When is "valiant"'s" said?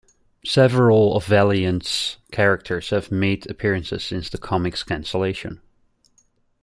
1.27-2.17